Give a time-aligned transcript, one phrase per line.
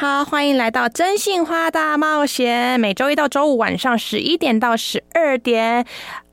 [0.00, 5.84] 好，欢迎来到《真心话大冒险》，每周一到周五晚上十一点到十二点。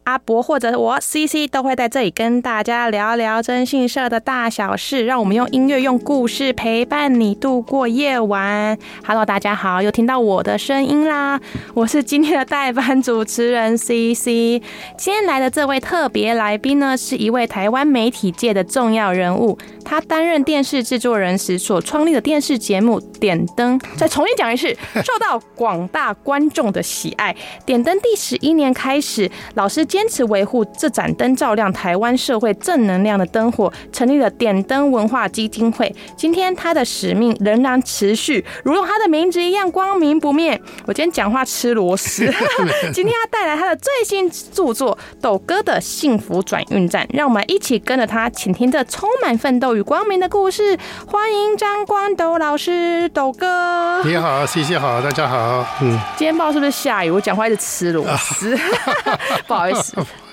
[0.08, 8.78] 阿博或者我 CC 都会在这里跟大家聊聊征信社的大小事，让我们用音乐、用故事陪伴你度过夜晚。
[9.06, 11.42] Hello，大家好，又听到我的声音啦！
[11.74, 14.64] 我是今天的代班主持人 CC。
[14.98, 19.58] 今天来的这位特别来宾呢，是一位台湾媒体界的重要人物。
[19.84, 27.34] 他担任电视制作人时所创立的电视节目《点灯》，再重新讲一次，受到广大观众的喜爱。
[27.66, 35.92] 《点灯》第十一年开始，老师坚持维护这盏灯照亮台湾社会正能量的灯火，成立了点灯文化基金会。
[36.16, 40.62] 今天他的使命仍然持续，如同他的名字一样光明不灭。
[40.86, 42.32] 我今天讲话吃螺丝。
[42.94, 50.78] 今天他带来他的最新著作《斗哥的幸福转运站》，让我们一起跟着他，请听这充满奋斗与光明的故事。
[51.08, 54.04] 欢迎张光斗老师，斗哥。
[54.04, 55.66] 你好，谢谢好，大家好。
[55.82, 58.56] 嗯，今天不知道是不是下雨，我讲话一直吃螺丝，
[59.48, 59.87] 不好意思。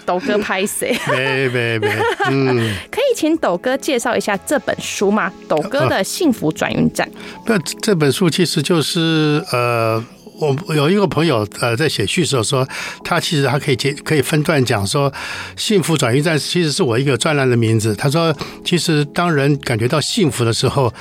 [0.07, 0.95] 斗哥拍谁？
[1.11, 1.89] 没没没，
[2.31, 5.33] 嗯，可以请抖哥介绍一下这本书吗？
[5.49, 7.11] 抖哥的幸福转运站。
[7.47, 10.05] 那、啊、这本书其实就是呃，
[10.39, 12.69] 我有一个朋友呃在写序的时候说，
[13.03, 15.11] 他其实他可以接可以分段讲说，
[15.57, 17.95] 幸福转运站其实是我一个专栏的名字。
[17.95, 20.93] 他说，其实当人感觉到幸福的时候。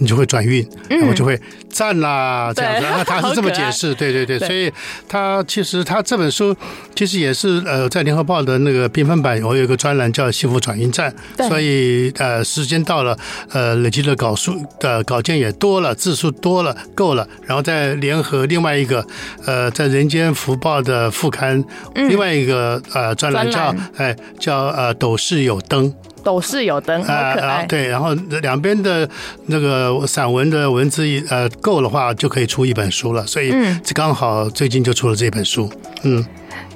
[0.00, 2.86] 你就会转运，然后就会赞啦，这样子。
[2.90, 4.38] 那他是这么解释，对对对。
[4.38, 4.72] 所以
[5.08, 6.54] 他其实他这本书
[6.94, 11.14] 其实也是呃，在联合报的那个缤纷版，我有一个专栏叫《幸福转运站》。
[11.48, 13.16] 所以呃，时间到了，
[13.50, 17.26] 呃，累积的稿数的稿件也多了，字数多了，够了。
[17.46, 19.06] 然后再联合另外一个
[19.44, 21.62] 呃，在《人间福报》的副刊，
[21.94, 25.92] 另外一个呃专栏叫哎叫呃斗室有灯。
[26.24, 27.60] 斗室有灯，好可爱。
[27.60, 29.08] 呃、对，然后两边的
[29.46, 33.24] 那个散文的文字呃够的话，就可以出一本书了。
[33.26, 33.52] 所以
[33.84, 35.70] 这刚好最近就出了这本书。
[36.02, 36.24] 嗯，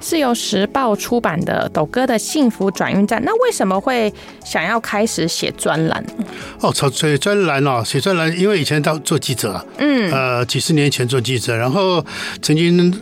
[0.01, 3.21] 是由时报出版的《斗哥的幸福转运站》。
[3.25, 4.13] 那为什么会
[4.45, 6.05] 想要开始写专栏？
[6.61, 12.05] 哦，写专栏哦，写专栏，因为以前当做记者，嗯，呃，几十年前做记者，然后
[12.43, 12.95] 曾经。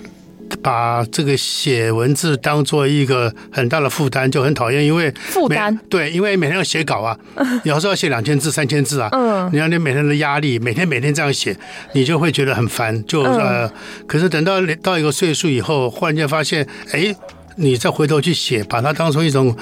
[0.63, 7.17] 把这个写文字当做一个很大的负担，就很讨厌，因为负担对，因为每天要写稿啊，
[7.65, 11.57] 有时候要写两千字、三千字啊，嗯，你看你每天的压力，每天每天这样写，
[11.93, 13.71] 你就会觉得很烦，就呃，
[14.07, 17.15] 可是等到到一个岁数以后，忽然间发现，哎。
[17.57, 19.57] 你再回头去写，把它当成一种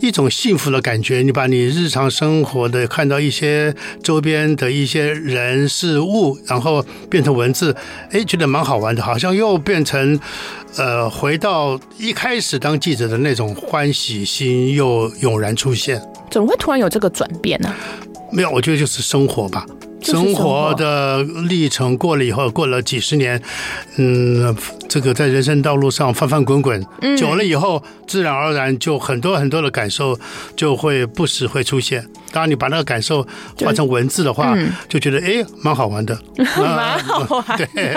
[0.00, 1.22] 一种幸福的感觉。
[1.22, 7.76] 你把你日常生活的看到一些周边的一些人事物，然后变成文字，
[8.10, 10.18] 哎，觉得蛮好玩的，好像又变成
[10.76, 16.00] 呃，回到一开始当记者的那种欢喜心又涌然出现。
[16.30, 17.74] 怎么会突然有这个转变呢？
[18.30, 19.66] 没有，我觉得就是生活吧。
[20.02, 23.40] 生活的历程过了以后，过了几十年，
[23.96, 24.54] 嗯，
[24.88, 26.84] 这个在人生道路上翻翻滚滚，
[27.16, 30.18] 久了以后，自然而然就很多很多的感受
[30.56, 32.06] 就会不时会出现。
[32.32, 33.26] 当然，你把那个感受
[33.58, 34.56] 换成文字的话，
[34.88, 36.18] 就觉得哎，蛮好玩的，
[36.56, 37.56] 蛮好玩。
[37.58, 37.96] 对，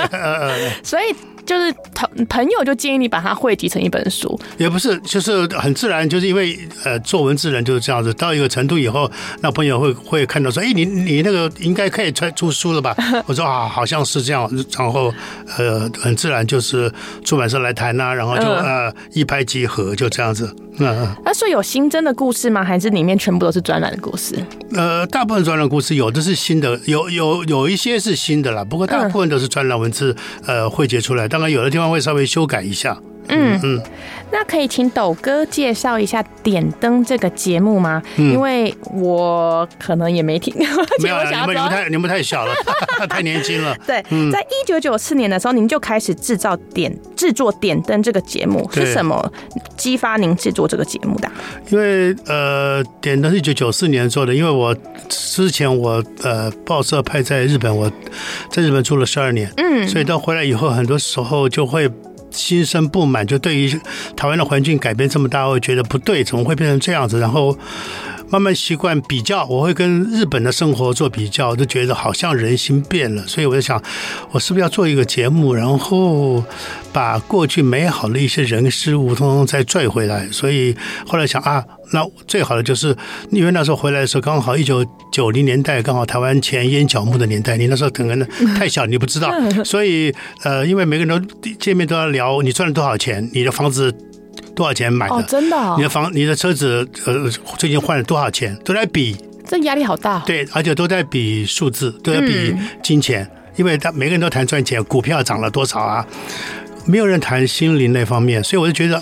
[0.84, 1.16] 所以。
[1.46, 9.10] 就是朋朋友就建议你把它汇集成一本书，也不是，就是很自然，就是因为呃，做文字人就是这样子，到一个程度以后，
[9.42, 12.96] 那朋友会会看到说，哎，你你那个应该可以出出书了吧？
[13.28, 15.14] 我说啊，好像是这样，然后
[15.58, 16.92] 呃，很自然就是
[17.24, 20.54] 出版社来谈呐、啊，然后就呃一拍即合，就这样子。
[20.78, 22.62] 嗯，那说有新增的故事吗？
[22.62, 24.36] 还是里面全部都是专栏的故事？
[24.74, 30.14] 呃，大部分专栏故事有的是新的，有有有一些是新的啦，不过大部分都是专栏文字
[30.46, 32.98] 呃汇结出来，当然有的地方会稍微修改一下。
[33.28, 33.82] 嗯嗯，
[34.32, 38.02] 那可以请斗哥介绍一下《点灯》这个节目吗？
[38.18, 40.54] 嗯、因为我可能也没听。
[41.00, 42.54] 没有，你们你们太你们太小了，
[43.10, 43.76] 太年轻了。
[43.86, 49.32] 对，嗯、在一九九四年的时候，您就开始制造点制作《点灯》这个节目，是什么
[49.78, 51.30] 激发您制作这个节目的？
[51.70, 54.76] 因为呃，《点灯》是一九九四年做的，因为我
[55.08, 57.92] 之前我呃报社派在日本，我
[58.50, 61.90] 在日本住了十二年，嗯，所以到回来以后，很多时候就会。
[62.36, 63.70] 心生不满，就对于
[64.16, 67.20] 台湾的环境改变这么大，我觉得不对，怎么会变成这样子？
[67.20, 67.58] 然后
[68.30, 73.82] 慢慢习惯比较，我会跟日本的生活做比较，就觉得好像人心变了，所以我就想，
[74.32, 76.44] 我是不是要做一个节目，然后
[76.92, 80.28] 把过去美好的一些人事物通通再拽回来。
[80.32, 80.76] 所以
[81.06, 81.64] 后来想啊，
[81.94, 82.96] 那最好的就是，
[83.30, 89.32] 因为那时候回来的时候刚好一九九零年代，刚好台湾前烟角木的年代，你那时候可能太小，你不知道，
[89.64, 90.14] 所以
[90.44, 93.96] 呃，因为每个人都见面都要聊你赚了多少钱，你的房子。
[94.56, 95.14] 多少钱买的？
[95.14, 95.76] 哦，真的、哦。
[95.78, 98.56] 你的房、你的车子，呃，最近换了多少钱？
[98.64, 99.16] 都在比。
[99.48, 100.20] 这压力好大。
[100.26, 106.06] 对，而且都在比数字，都在比金钱，嗯、因为他每个人都谈赚钱，股票涨了多少啊？
[106.86, 109.02] 没有人谈心灵那方面，所以我就觉得，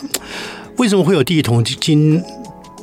[0.78, 2.22] 为什么会有第一桶金？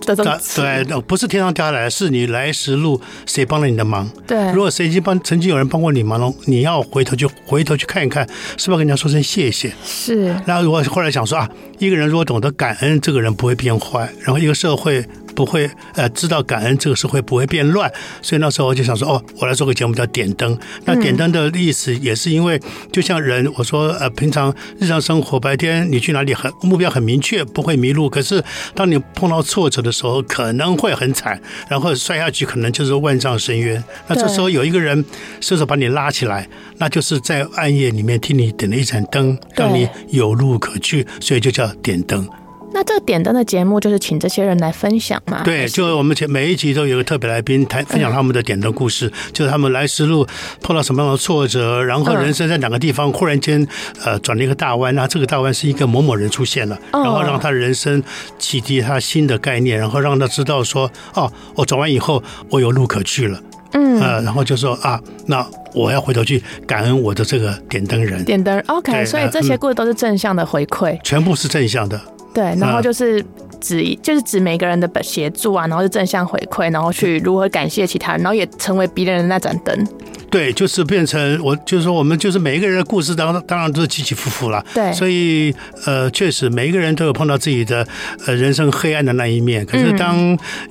[0.05, 4.11] 对，不是天上掉下来，是你来时路谁帮了你的忙？
[4.27, 8.27] 对，如果谁已经帮，曾经有人帮过你忙了，你要回头去回头去看一看，
[8.57, 9.73] 是不是跟人家说声谢谢？
[9.85, 10.35] 是。
[10.47, 11.49] 然后我后来想说啊，
[11.79, 15.05] 一个人如果懂得感恩，这个人不会变坏，然后一个社会。
[15.35, 17.91] 不会呃知道感恩，这个社会不会变乱，
[18.23, 20.59] 所以那时候我就想说哦，我来做个节目叫点灯。
[20.85, 22.61] 那点灯的意思也是因为，
[22.93, 28.09] 就像人我说呃，平常日常生活白天你去哪里很目标很明确，不会迷路。
[28.09, 28.43] 可是
[28.75, 33.83] 当你碰到挫折的时候，可能会很惨，然后摔下去可能就是万丈深渊。
[34.09, 35.05] 那这时候有一个人
[35.41, 36.49] 伸手把你拉起来，
[36.79, 42.29] 那就是在暗夜里面替你点了一盏灯，让你有路可去，所以就叫点灯。
[42.73, 45.43] 那这个点灯的节目就是请这些人来分享嘛？
[45.43, 50.27] 对，就我们前每一集都有个特别来宾谈分享他们的点灯故事，就是他们来时路
[50.61, 53.67] 碰到什么样的挫折，然后人生在哪个地方忽然间
[54.05, 58.03] 呃转了一个大弯，那这个大弯是一个某某人出现了，然后让他的人生
[58.39, 63.41] 启迪他新的概念，然后让他知道说哦，我转弯以后我有路可去了，
[63.73, 65.45] 嗯，呃，然后就说啊，那
[65.75, 72.01] 我要回头去感恩我的这个点灯人，点灯，OK，所以这些故事都是正向的回馈，全部是正向的。
[72.33, 73.25] 对，然后就是
[73.61, 79.89] 指，就是指每个人的协助啊，然后是正向回馈，然后去如何感谢其他人，然后也成为别人的那盏灯。
[80.31, 84.65] 对，就是变成我，就是说我们就是每一个人的故事当当然都是起起伏伏了。
[84.73, 85.53] 对，所以
[85.87, 87.85] 呃，确实每一个人都有碰到自己的
[88.27, 89.67] 呃人生黑暗的那一面。
[89.67, 90.17] 可是当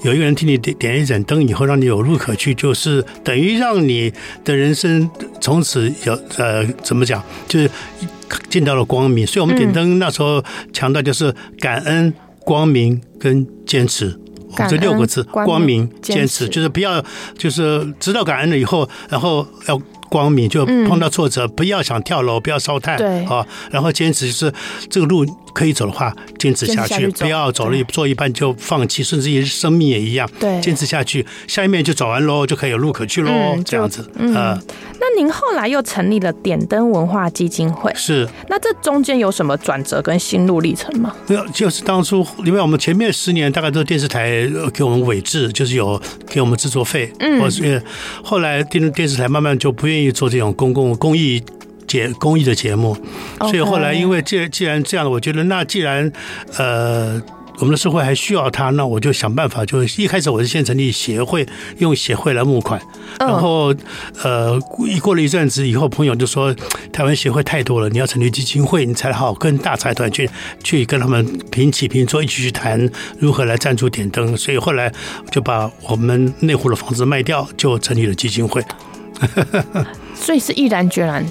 [0.04, 4.14] 有一个人替你点点一盏灯以后，让你有路可去，就是等于让你
[4.46, 5.10] 的人生
[5.42, 7.70] 从此有呃怎么讲，就是。
[8.50, 10.44] 见到了光明，所以我们点灯那时候
[10.74, 14.20] 强调就是感恩、光明跟坚持，
[14.70, 17.04] 这六个字：光明、坚持，就是不要，
[17.38, 19.82] 就是知道感恩了以后，然后要。
[20.12, 23.24] 光明就碰到挫折，不要想跳楼，不要烧炭，对。
[23.26, 24.52] 啊，然后坚持就是
[24.90, 25.24] 这个路
[25.54, 33.32] 可以走的话，坚持下去，不要走了做一半就放弃，甚至于生命也一样，对，坚持下去，下一面就走完喽，就可以有路可去喽，
[33.66, 34.34] 这样子，嗯。
[35.02, 38.28] 那您后来又成立了点灯文化基金会，是？
[38.50, 41.16] 那这中间有什么转折跟心路历程吗？
[41.28, 47.82] 没有，就是当初因为我们前面十年大概都是电视台给我们委制，就是有给我们制作费，嗯，或是
[48.22, 50.10] 后来电电视台慢慢就不愿意。
[50.20, 51.42] 做这种公共公益
[51.90, 52.96] 节公益的节目，
[53.40, 56.10] 所以后来因为既既然这样，我觉得那既然
[56.58, 57.22] 呃
[57.58, 59.66] 我们的社会还需要他，那我就想办法。
[59.66, 61.46] 就一开始我是先成立协会，
[61.80, 62.80] 用协会来募款，
[63.20, 63.76] 然后
[64.24, 64.58] 呃
[64.88, 66.56] 一过了一阵子以后，朋友就说
[66.94, 70.30] 台湾协会太多了，你要成立基金会，你才好跟大财团去
[70.64, 74.38] 去跟他们平起平坐，一起去谈如何来赞助点灯。
[74.38, 74.90] 所以后来
[75.30, 78.64] 就把我们内湖的房子卖掉，就成立了基金会。
[80.20, 81.26] 所以是毅然决然。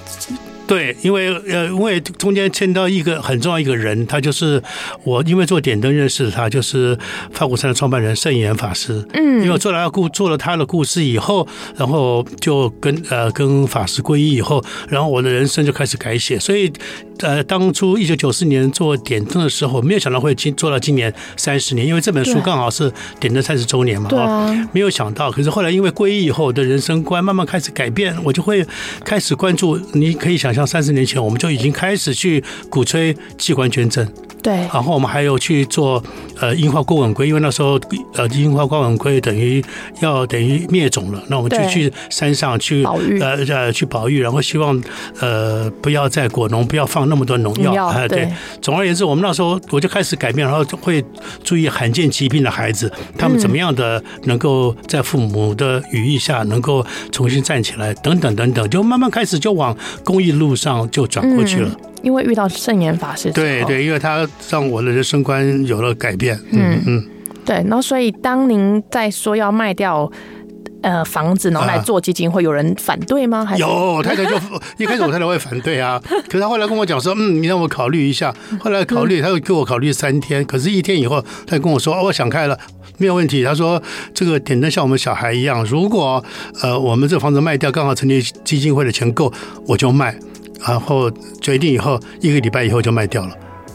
[0.67, 4.63] 对，因为呃，因为中间牵到一个很重要一个人，他就是
[5.03, 6.95] 我，因为做点灯认识他，就是
[7.33, 9.03] 法鼓山的创办人圣严法师。
[9.15, 16.39] 嗯，因为我做了他故做了他的故事以后，然后就跟呃跟法师皈依以后，然后我的人生就开始改写。
[16.39, 16.71] 所以
[17.21, 24.11] 呃，当初一九九四年做点灯的时候，没有想到会今做到今年三十年，因为这本书刚好是点灯三十周年嘛。
[24.73, 28.63] 没有想到，可是后来因为皈依以后，我的人生观慢慢开始改变，我就会
[29.03, 29.81] 开始关注。
[29.95, 30.59] 你可以想象。
[30.59, 34.05] 像三十年前，我们就已经开始去鼓吹器官捐赠。
[34.43, 36.03] 对，然后我们还有去做
[36.41, 37.79] 呃樱花过吻龟，因为那时候
[38.15, 39.63] 呃樱花过吻龟等于
[40.01, 44.81] 要等于灭种了，那我们就去山上去保育呃呃去保育，然后希望
[45.21, 48.07] 呃不要再果农不要放那么多农药啊。
[48.07, 48.29] 对，
[48.61, 51.05] 总而言之，我们那时候我就开始改变，然后会
[51.43, 61.69] 注意罕见疾病的孩子，他们怎么样的能够在父母的羽翼下能够重新站起来，等等等等，就慢慢开始就往公益路上就转过去了。
[61.69, 66.39] 嗯因为遇到圣严法师，对对，因为他让我的人生观有了改变。
[66.53, 67.05] 嗯嗯，
[67.45, 67.57] 对。
[67.57, 70.09] 然后，所以当您在说要卖掉
[70.83, 73.45] 呃房子，然后来做基金会，有人反对吗？
[73.45, 74.37] 还是有，太太就
[74.79, 78.35] 一开始我太太会反对啊，可是她后来跟我讲说，嗯，你让我考虑一下。
[78.61, 82.59] 后来考虑，她又给我考虑三天，可是一天以后，他跟我说，哦，我想开了。
[82.97, 83.45] 没有问题。
[83.45, 83.81] 她说
[84.13, 86.23] 这个点灯像我们小孩一样，如果
[86.63, 89.33] 呃我们这房子卖掉，刚好成立基金会的钱够，
[89.67, 90.19] 我就卖。
[90.67, 91.09] 然后
[91.41, 93.31] 决定以后一个礼拜以后就卖掉了。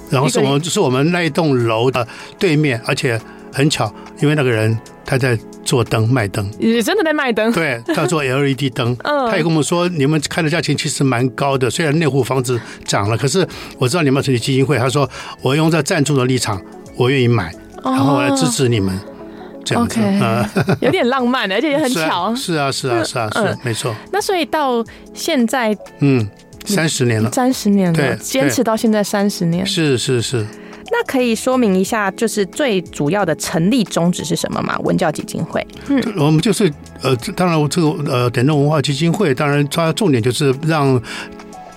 [0.09, 2.05] 然后是我们是我们那一栋楼的
[2.37, 3.17] 对面，而且
[3.53, 7.51] 很巧，因为那个人他在做灯卖灯，也真的在卖灯。
[7.53, 8.95] 对，他做 LED 灯。
[9.05, 15.09] 嗯，他也跟我们说，你们开的价钱其实蛮高的，虽然那户房子涨了，可是我知道你们成立基金会，他说
[15.41, 16.61] 我用在赞助的立场，
[16.97, 18.99] 我愿意买，然后我来支持你们，
[19.63, 20.49] 这样子啊，
[20.81, 22.33] 有点浪漫，而且也很巧。
[22.35, 23.95] 是啊，是啊，是啊，是没错。
[24.11, 24.83] 那所以到
[25.13, 26.27] 现在，嗯。
[26.65, 30.47] 三十年了，三十年了，坚持到现在三十年，是是是。
[30.93, 34.77] 那可以说明一下，就是最主要的成立宗旨是什么吗？
[34.83, 36.71] 文教基金会，嗯，我们就是
[37.01, 41.01] 呃，当然这个呃，点灯文化基金会，当然它重点就是让。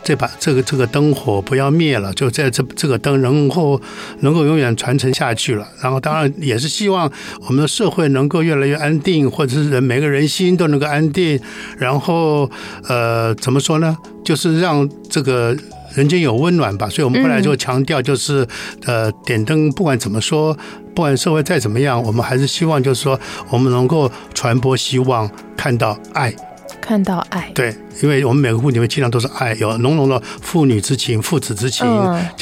[0.07, 3.81] 这把这个这个灯火不要灭了，就在这这个灯能够
[4.21, 5.67] 能够永远传承下去了。
[5.83, 11.41] 然后当然也是希望我们的社会能够越来越安定，或者是人每个人心都能够安定。
[11.77, 12.49] 然后
[12.89, 13.99] 呃，怎么说呢？
[14.25, 15.57] 就是让这个
[15.97, 16.89] 人间有温暖吧。
[16.89, 18.47] 所以我们后来就强调，就是
[18.85, 20.55] 呃，点灯不管怎么说，
[20.95, 23.19] 不管社会再怎么样，我们还是希望就是说，
[23.51, 26.33] 我们能够传播希望，看到爱。
[26.79, 31.85] 看到爱，对，因为我们每个户里面尽量都是爱，有浓浓的父女之情、父子之情，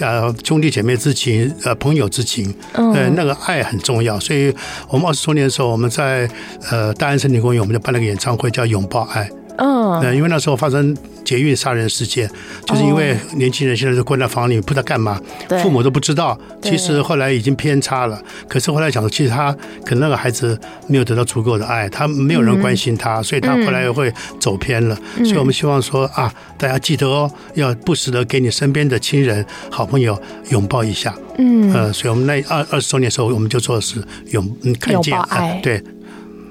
[0.00, 4.20] 呃兄弟姐妹之情，呃，朋友之情，呃，那个爱很重要。
[4.20, 4.54] 所以，
[4.88, 6.28] 我们二十周年的时候，我们在
[6.70, 9.25] 呃大安森林公园，我们就办了个演唱会，叫《拥抱爱》。
[9.56, 10.94] 嗯，因为那时候发生
[11.25, 12.31] 捷运杀人事件，
[12.66, 15.21] 就是因为年轻人现在是关在房里，不知道干嘛，
[15.62, 16.38] 父母都不知道。
[16.62, 19.52] 其实后来已经偏差了，可是后来讲，其实他
[19.85, 24.97] 可能那个孩子没有得到足够的爱，他没有人关心他，所以他后来又会走偏了。
[25.16, 31.14] 所以我们希望说啊，大家记得哦，要不时的给你身边的亲人、好朋友拥抱一下。
[31.38, 35.83] 嗯，呃，所以我们那二二十周年的时候，我们就做的是拥看见爱，对。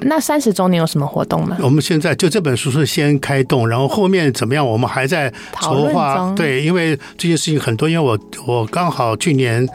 [0.05, 1.57] 那三十周年有什么活动呢？
[1.61, 5.31] 我们现在就这本书是先开动，然后后面怎么样，我们还在
[5.61, 6.33] 筹划。
[6.35, 9.67] 对，因为这件事情很多，因为我我刚好去年。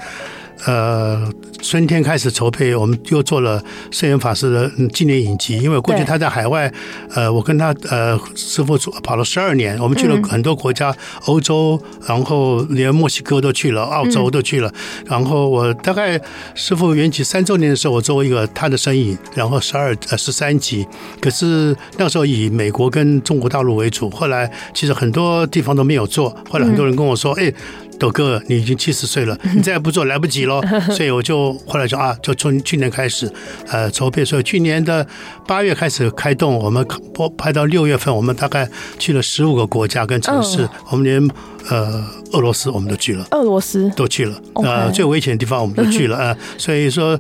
[0.67, 5.59] 呃，春天开始筹备，我们又做了圣严法师的纪念影集。
[5.59, 6.73] 因为过去他在海外，
[7.15, 10.95] 呃，我跟他呃师傅跑了十二年，我们去了很多国家，
[11.27, 14.73] 欧洲，然后连墨西哥都去了，澳洲都去了。
[15.07, 16.21] 然后我大概
[16.55, 20.87] 师傅圆寂三周年的时候，我做一个他的身影，然后十二呃十三集。
[21.21, 26.37] 可是那时候以美国跟中国大陆为主，后来其实很多地方都没有做。
[26.51, 27.53] 后来很多人跟我说，哎。
[27.99, 30.61] 斗哥，你已经七十岁了，你再不做来不及了。
[30.91, 33.31] 所以我就后来就啊，就从去年开始，
[33.69, 34.25] 呃，筹备。
[34.25, 35.07] 所以去年的
[35.47, 41.29] 八月开始开动，我们播拍到六月份，我们大概去了十五个国家跟城市，我们连。
[41.71, 46.37] 呃，俄罗斯我们都去了，俄罗斯都去了，呃，最危险的地方我们都去了啊。
[46.57, 47.19] 所以说，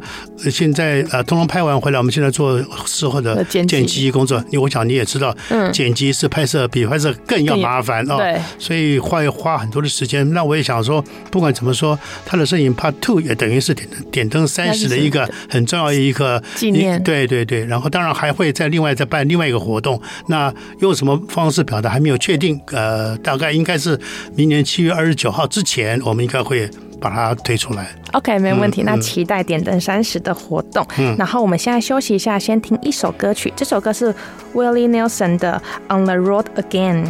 [0.51, 4.39] 现在呃，通通拍完回来，我们现在做事后的剪辑工作。
[4.51, 5.37] 因为我想你也知道，
[5.73, 8.17] 剪辑是拍摄比拍摄更要麻烦哦。
[8.17, 10.33] 对，所以花花很多的时间。
[10.33, 17.03] 那我也想说，不管怎么说，他的摄影 Part Two 也等于是点点灯三十的一个很重要的一个纪念。
[17.03, 20.01] 对对对，然后当然还会再另外再办另外一个活动。
[20.29, 24.01] 那用什么方式表达还没有确定，呃，大概应该是。
[24.39, 27.89] 明年七月二十九号之前，我们应该会把它推出来。
[28.13, 28.83] OK，没问题。
[28.83, 30.87] 嗯、那期待点灯三十的活动。
[30.97, 33.53] 嗯，然后我们现在休息一下，先听一首歌曲。
[33.57, 34.15] 这首歌是
[34.55, 35.61] Willie Nelson 的
[35.93, 37.05] 《On the Road Again》。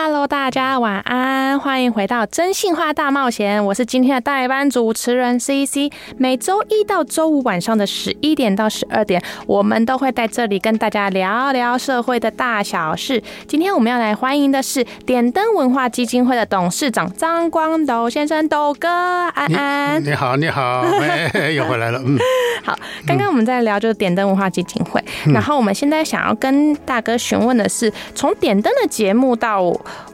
[0.00, 3.64] Hello，Hello，hello, 大家晚安，欢迎回到真心话大冒险。
[3.64, 5.92] 我是今天的代班主持人 CC。
[6.16, 13.20] 每周一到周五晚上的十一点到十二点，我们都会在这里跟大家聊聊社会的大小事。
[13.48, 20.04] 今天我们要来欢迎的是点灯文化基金会的董事长张光斗先生，斗哥，安安。
[20.04, 22.00] 你好，你好，哎， 又回来了。
[22.04, 22.16] 嗯，
[22.64, 29.28] 好，刚刚我们在聊就是点灯文化基金会，嗯、然后我们现在想要跟大哥询问的是，从点灯的节目。
[29.38, 29.62] 到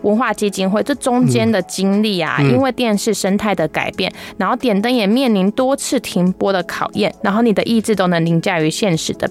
[0.03, 9.31] 文化基金会这中间的经历啊，因为电视生态的改变，然后点灯也面临多次停播的考验，然后你的意志都能凌驾于现实的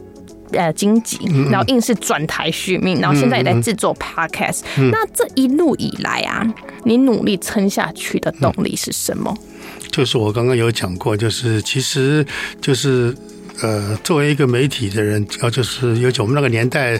[0.52, 1.20] 呃荆棘，
[1.52, 4.62] 然后硬是转台续命，然后现在也在制作 Podcast。
[4.92, 6.46] 那这一路以来啊，
[6.84, 9.36] 你努力撑下去的动力是什么？
[9.92, 12.26] 就是我刚刚有讲过，就是其实
[12.62, 13.16] 就是。
[13.62, 17.00] 呃，作为一个媒体的人，呃，就是尤其我们那个年代，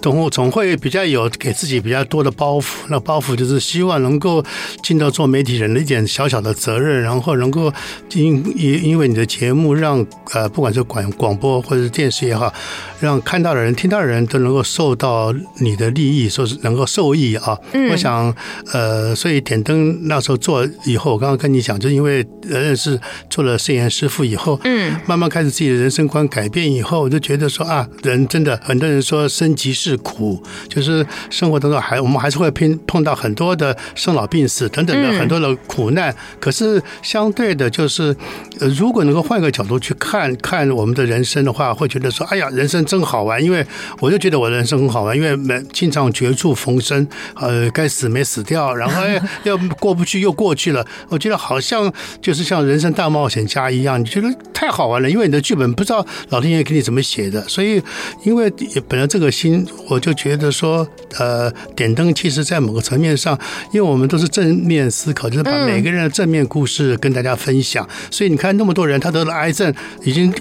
[0.00, 2.64] 总总会比较有给自己比较多的包袱。
[2.88, 4.44] 那包袱就是希望能够
[4.82, 7.72] 尽到做媒体人的一点小小的责任，然后能够
[8.14, 12.52] 因因因为你的节目让呃，不管是广广播或者是电视也好，
[13.00, 17.56] 让看到的人、听到的人都能够受到你的利益，说是能够受益啊。
[17.72, 18.34] 嗯，我想
[18.72, 22.98] 呃，所以点灯那时候做以后，我刚刚跟你讲，就因为认识
[23.30, 36.14] 做了摄影师傅以后，嗯，慢慢开始自己的人生观改变以后，我就觉得说啊，人真的很多人说生即是苦，就是生活当中还我们还是会碰碰到很多的生老病死等等的很多的苦难。
[36.40, 38.16] 可是相对的，就是
[38.60, 43.42] 呃，如果能够换个角度去看看我们的人生的话，会觉得说，哎呀，人生真好玩。
[43.42, 43.64] 因为
[44.00, 49.02] 我就觉得我的人生很好玩，因为没经常绝处逢生，呃，该死没死掉，然后
[49.42, 50.86] 要过不去又过去了。
[51.08, 55.10] 我觉得好像就是像人生大冒险家一样，你觉得太好玩了。
[55.10, 57.82] 因为你的剧本不知道老天爷给你怎么写的，所以
[58.24, 58.52] 因为
[58.88, 60.86] 本来这个心，我就觉得说，
[61.18, 63.38] 呃，点灯其实在某个层面上，
[63.72, 67.88] 因为我们都是正面思考，就是把每个人的正面故事跟大家分享。
[68.10, 69.74] 所以你看那么多人，他得了癌症，
[70.04, 70.32] 已经。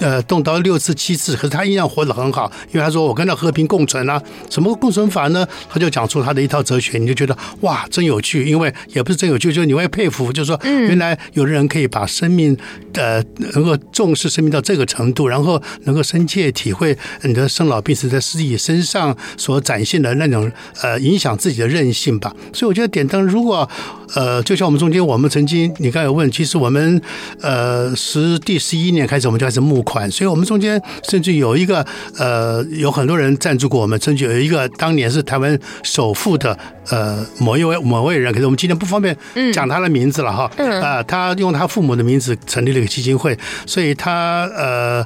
[0.00, 4.20] 呃，动刀六次七次，可是他依然活得很好，因为他说我跟他和平共存啊。
[4.48, 5.46] 什么共存法呢？
[5.68, 8.44] 他就讲出他的一套哲学，你就觉得哇，真有趣。
[8.44, 12.56] 因为也不是真有趣，就是你会佩服，就是说，原来有的人可以把生命
[12.94, 13.22] 呃
[13.54, 20.50] 能够重视生命到这个程度，然后能够深切体会你的生老病死在自己身上所展现的那种
[20.82, 22.34] 呃影响自己的韧性吧。
[22.52, 23.68] 所以我觉得点灯，如果
[24.14, 27.00] 呃，就像我们中间，我们曾经你刚才有问，其实我们
[27.40, 30.08] 呃十第十一年开始，我们就开始募款。
[30.10, 31.84] 所以我们中间甚至有一个
[32.16, 36.56] 呃，有很多人赞助过我们，甚至有一个当年是台湾首富的
[36.90, 39.16] 呃某一位某位人，可是我们今天不方便
[39.52, 40.44] 讲他的名字了哈，
[40.80, 45.04] 啊、呃，他用他父母的名字成立了一个基金会，所以他呃，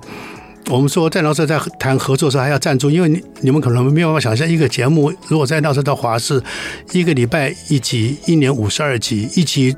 [0.69, 6.43] 我们说在那时候在谈合作的时候还要赞助，因为你你们可能没有办法想象一个节目如果在那时候的华视
[6.93, 9.75] 一个礼拜一集，一年五十二集，一集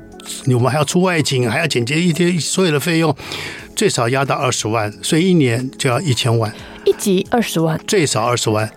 [0.47, 3.15] 我们还要出外景，还要剪接一天所有的费用。
[3.77, 6.51] 最少压到二十万，所以一年就要一千万，
[6.83, 8.67] 一集二十万，最少二十万。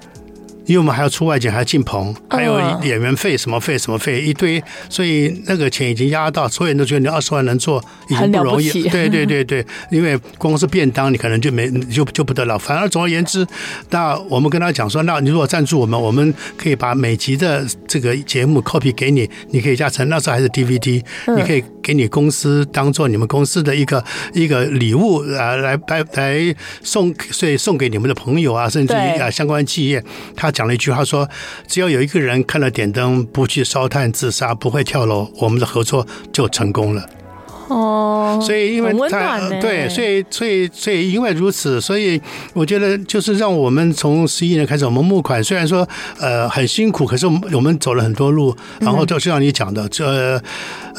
[0.66, 8.70] 因为我们还要出外景，还要进棚，还有演员费、什么费、什么费一堆，所以那个钱已经压到，所有人都觉得你二十万能做已经不容易。
[8.88, 12.56] 对对对对， 因为光是便当你可能就没就就不得了。
[12.56, 13.44] 反而总而言之，
[13.90, 21.02] 那我们跟他讲说，那你如果赞助我们，我们可以把每集的这个节目 copy 给你，你可以加成，那时候还是 DVD，
[21.36, 30.00] 你可以给你公司当做你们公司的一个一个礼物啊，来来来送，所以送给你们的朋友啊，甚至于啊相关企业，
[30.36, 30.48] 他。
[30.60, 31.26] 讲了一句话说
[31.66, 37.08] ：“只要有一个人看了点灯，不去烧炭自杀，不会跳楼，我们的合作就成功了。”
[37.68, 42.20] 哦，所以因为他对，所以所以所以因为如此，所以
[42.52, 50.04] 我觉得就是让我们从十一年开始，我们募款，虽然说呃很辛苦，可是我们我们走了很多路，然后就像你讲的，这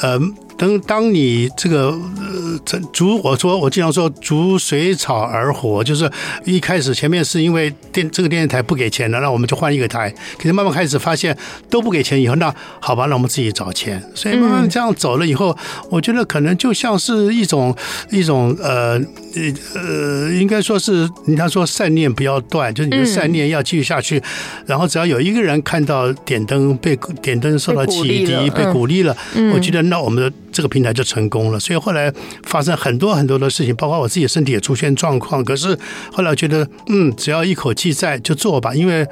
[0.01, 0.19] 呃。
[0.61, 6.07] 当当你这个呃，逐我说我经常说逐水草而活，就是
[6.45, 10.13] 一开始前面是因为电这个电视台不给钱了，那我们就换一个台。
[10.37, 11.35] 可是慢慢开始发现
[11.67, 13.99] 都不给钱以后，那好吧，那我们自己找钱。
[14.13, 15.57] 所以慢慢这样走了以后，
[15.89, 17.75] 我觉得可能就像是一种
[18.11, 19.01] 一种呃
[19.73, 24.21] 呃，应该说是人家说善念不要断，就是你的善念要继续下去。
[24.67, 29.17] 然后只要有一个人看到点灯被点灯受到启迪，被鼓励了，
[29.55, 30.31] 我觉得那我们的。
[30.51, 35.43] 这个平台就成功了，所以后来发生很多很多的事情，包括我自己身体也出现状况。
[35.43, 35.77] 可是
[36.11, 38.73] 后来觉得，嗯，只要一口气在，就做吧。
[38.75, 39.07] 因为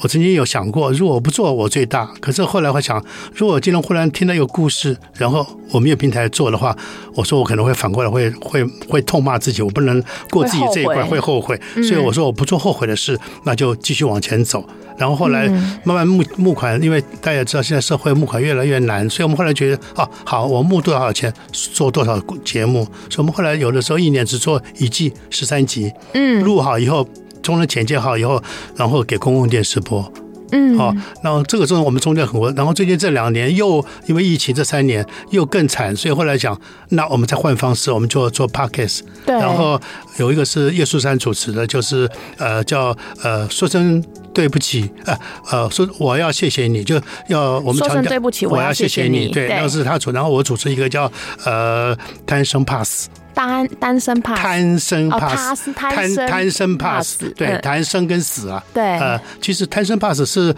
[0.00, 2.06] 我曾经有想过，如果我不做，我最大。
[2.20, 3.02] 可是后来会想，
[3.34, 6.76] 如果我今天忽然听到一个故事，然后我没有平台做的话，
[7.14, 11.60] 我说我可能会反过来会会会痛骂自己，我不能过自己这一关，会后悔。
[11.74, 14.64] 所以我说我不做后悔的事，那就继续往前走。
[14.96, 15.46] 然后后来
[15.84, 27.06] 慢慢募募款，因为大家也知道现在社会募款越来越难，所以我们后来觉得啊，好，我募多少钱做多少节目，所以我们后来有的时候一年只做一季十三集，嗯，录好以后，
[27.48, 28.42] 中间剪接好以后，
[28.76, 30.12] 然后给公共电视播。
[30.50, 36.58] 嗯，好，然后这个时候我们中间很多，然后最近这两年又因为疫情，这三年又更惨，所以后来讲，
[36.90, 39.80] 那我们再换方式，我们就做 podcast，对，然后
[40.18, 42.06] 有一个是叶树山主持的，就是
[42.36, 44.02] 呃叫呃说声
[44.34, 45.18] 对不起，呃
[45.50, 51.10] 呃说我要谢谢你，就要我们强调对不起，我要谢谢你，对，那是他主，然后我主持一个叫
[51.44, 53.08] 呃贪生怕死。
[53.38, 57.32] 单单身怕贪生怕哦死，怕贪贪贪生怕死。
[57.36, 57.60] 对，嗯。
[57.62, 58.82] 贪生跟死啊，对。
[58.98, 60.52] 呃，其实贪生怕死是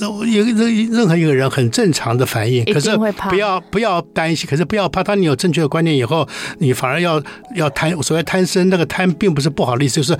[0.00, 2.96] 呃一个任任何一个人很正常的反应，可是
[3.28, 6.26] 不要不要担心，可是不要怕，当你有正确的观念以后，
[6.58, 7.22] 你反而要
[7.54, 10.18] 要贪，所谓贪生那个贪并不是不好的意思，就是。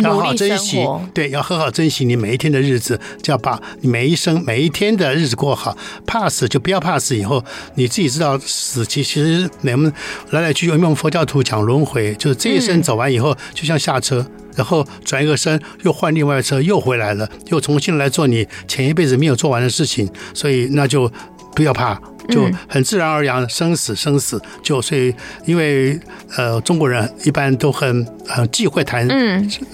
[0.00, 5.76] 要好好珍惜对，要好好珍惜你每一天的日子，就要把你每一生每一天的日子过好。
[6.06, 9.92] 怕死就不要怕死，以后你自己知道死其实我们
[10.30, 14.24] 来来去去，因为我们佛教徒讲轮回，就是这一生走完以后，就像下车，
[14.54, 21.10] 然后转一个身，又换另外一车，又回来了，又重新来做你前一辈子没有做完的事情，所以那就
[21.54, 22.00] 不要怕。
[22.28, 25.98] 就很自然而然，生死生死，就所以因为
[26.36, 29.08] 呃中国人一般都很很忌讳谈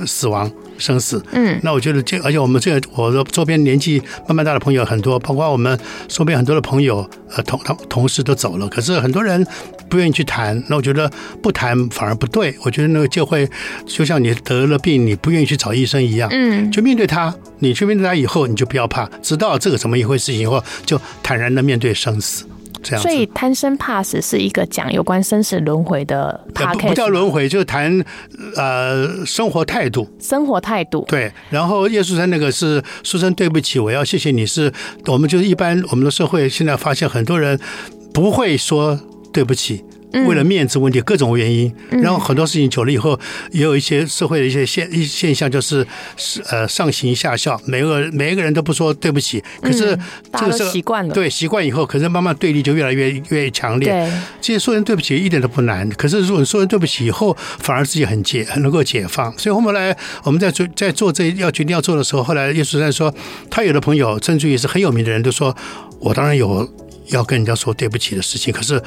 [0.06, 9.44] 死亡生死，嗯，那我觉得这而且我们这个我的周边年纪慢慢大的朋友很多，包括我们周边很多的朋友呃同同同事都走了，可是很多人
[9.88, 11.10] 不愿意去谈，那我觉得
[11.42, 13.48] 不谈反而不对，我觉得那个就会
[13.86, 22.44] 就像你得了病你不愿意去找医生一样，嗯，就面对他，你去面对他以后你就不要怕，知道这个怎么一回事情以后就坦然的面对生死。
[22.80, 28.04] 这样所以贪生怕死是一个讲有关生死轮回的 podcast，不不叫轮回，就谈
[28.54, 31.04] 呃生活态度、生活态度。
[31.08, 34.72] 对，然后叶树山那个是说声对不起，我要谢谢你是，是
[35.06, 37.58] 我们就是一般我们的社会现在发现很多人
[38.14, 38.96] 不会说
[39.38, 39.84] 对不起。
[40.26, 43.16] 为了面子问题，各种原因，然后很多事情久了以后，
[43.52, 49.96] 也有一些社会的一些现一现象，就是是呃上行下效，每个每一个人都不说对不起，可是
[50.32, 53.90] 这个是习惯了，对习惯以后，可是慢慢对立就越来越越强烈。
[53.90, 59.30] 对，其实说人对不起一点都不难，可是如果你说人对不起以后，反而自己很解很能够解放。
[59.38, 63.14] 所以后来我们在做在做这要决定要做的时候，后来叶树山说，
[63.50, 65.54] 他有的朋友甚至于是很有名的人都说，
[66.00, 66.66] 我当然有。
[67.08, 68.82] 要跟人家说对不起的事情，可是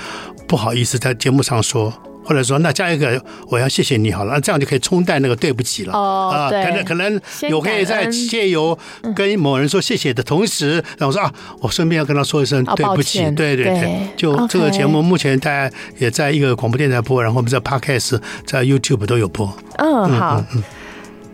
[0.47, 1.93] 不好意思在节目上说。
[2.23, 5.93] 或者说，那加一个，我要谢谢你好了，那这样就可以冲淡那个对不起了。
[5.93, 8.77] 哦，啊，可能可能有可以在借由
[9.15, 13.23] 跟某人说谢谢的同时，然后我说啊，我顺便要跟他说一声对不起。
[13.31, 19.51] 对对对，就这个节目目前大家也在一个广播电台播，然后我们在 Podcast、在 YouTube 都有播。
[19.79, 20.45] 嗯，好。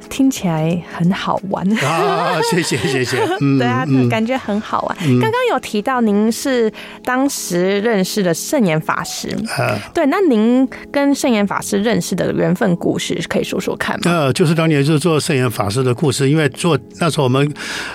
[0.08, 2.40] 听起来很好玩啊！
[2.50, 4.98] 谢谢谢谢， 嗯，对啊，感觉很好玩。
[5.20, 6.72] 刚刚有提到您是
[7.04, 9.30] 当时认识的圣严法师，
[9.94, 14.12] 对，那您跟圣严法师认识的缘分故事可以说说看吗？
[14.12, 17.52] 呃，就是当年就是做圣严法师的故事，因为做那时候我们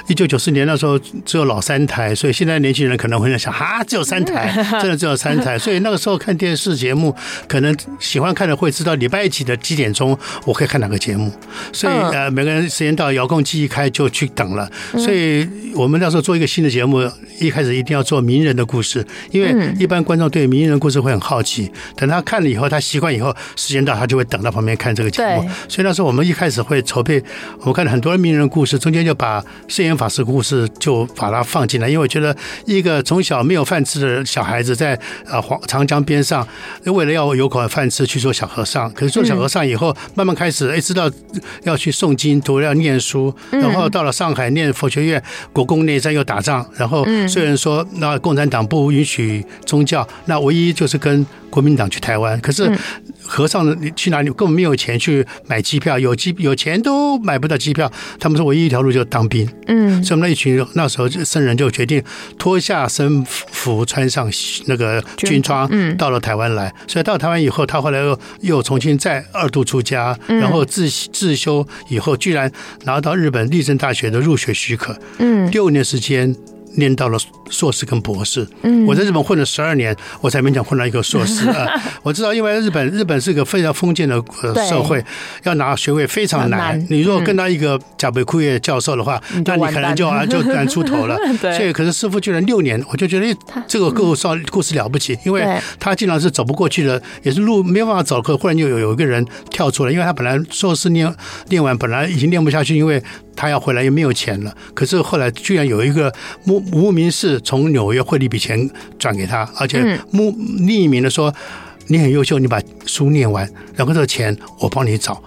[0.06, 7.14] 一九九四年那时候只有老三台，所以现在年轻人可能会在想啊，只有三台， 真的只有三台，所以那个时候看电视节目，
[7.48, 11.32] 可能喜欢看的会知道礼拜几的几点钟我可以看哪个节目，
[11.72, 12.01] 所以。
[12.10, 14.70] 呃，每个人时间到，遥控器一开就去等了。
[14.92, 17.08] 所以我们那时候做一个新的节目，
[17.40, 21.70] 一开始一定要做名人的故事，因为一般观众对名人的故事会很好奇。
[21.96, 25.48] 等他看了以后，他习惯以后，时间到他就会等到旁边看这个节目。
[25.68, 27.22] 所以那时候我们一开始会筹备，
[27.60, 36.46] 我们看了很多名人的故事，中间就把圣严法师故事就把它放进来，因为我觉得一个从小没有饭吃的小孩子，在啊黄长江边上，
[36.86, 41.08] 为了要有口饭吃去做小和尚，可是做小和尚以后，慢慢开始哎知道
[41.62, 41.91] 要去。
[41.92, 52.70] 诵经读要念书，然后到了上海念佛学院，国共内战又打仗，然后虽然说那共产党不允许宗教，那唯一就是跟国民党去台湾，可是
[53.24, 57.90] 和尚，你去哪里根本没有钱去买机票，有机有钱都买不到机票。
[58.18, 59.48] 他们说唯一一条路就是当兵。
[59.68, 62.02] 嗯，所以我们那一群那时候僧人就决定
[62.38, 64.30] 脱下僧服，穿上
[64.66, 66.72] 那个军装，嗯到了台湾来。
[66.86, 71.66] 所以到台湾以后，他后来又又重新再二度出家，然后自自修。
[71.88, 72.50] 以后居然
[72.84, 76.34] 拿到日本立正大学的入学许可，嗯，六年时间
[76.76, 77.18] 念到了
[77.50, 78.46] 硕士跟博士。
[78.62, 81.68] 嗯，我在日本混了十二年，我才勉强混到一个硕士啊。
[82.02, 85.04] 我知道，因为日本日本是一个非常封建的呃社会，
[85.44, 86.84] 要拿学位非常难。
[86.88, 91.16] 你如果跟到一个甲北枯叶教授的话，那你可能就啊就难出头了。
[91.40, 95.46] 所以，可是师傅居然六年，我就觉得这个故事故事了不起，因为
[95.78, 101.12] 他经常是走不过去的，也是路没有办法走，可忽然就有有一个人跳出来，因为他本来硕士念
[101.48, 103.02] 念完，本来已经念不下去，因为
[103.36, 104.54] 他要回来又没有钱了。
[104.74, 106.12] 可是后来居然有一个
[106.44, 111.34] 牧无名氏从纽约汇了一笔钱转给他，而且牧匿名的说，
[111.88, 115.22] 你很优秀，你把书念完，然后这个钱我帮你找。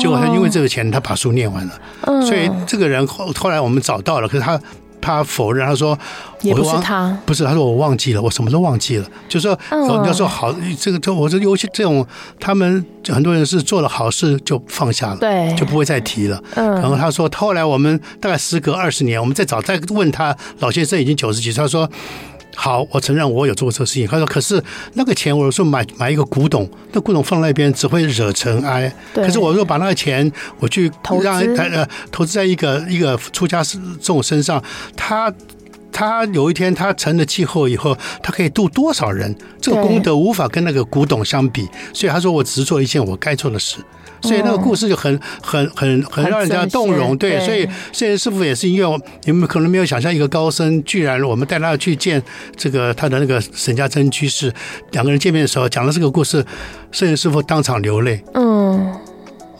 [0.00, 1.80] 结果他因为这个钱，他把书念完了。
[2.22, 4.60] 所以这个人后后来我们找到了，可是他。
[5.08, 5.98] 他否认，他说
[6.42, 9.06] 也不是他，不是，他说我忘记了，我什么都忘记了。
[9.26, 12.06] 就说人家说好，这个这我这尤其这种，
[12.38, 16.38] 他们很多人是做了好事就放下了，对，就不会再提了。
[16.56, 21.88] 嗯，然后他说，后来我们大概时隔二十年，我们再找再问他，老先生已经九十几岁，他说
[22.60, 24.04] 好，我承认我有做过这个事情。
[24.08, 24.60] 他说，可是
[24.94, 28.92] 那个钱，我有时候买买一个古董，那古董放那边只会惹尘埃。
[29.14, 30.90] 对可是我如果把那个钱我去
[31.22, 34.60] 让呃投资在一个一个出家这种身上，
[34.96, 35.32] 他。
[35.90, 39.34] 他有一天他成了气候以后，他可以度多少人？
[39.60, 43.78] 这个功德无法跟那个古董相比，所以他说我只做一件我该做的事。
[44.22, 47.16] 所以那个故事就很很很很让人家动容。
[47.16, 52.22] 对，所以谢师傅也是因为你们可能没有想象一个高僧，居然我们带他去见
[52.56, 54.52] 这个他的那个沈家珍居士，
[54.92, 56.44] 两个人见面的时候讲了这个故事，
[56.92, 58.22] 圣严师傅当场流泪。
[58.34, 58.94] 嗯。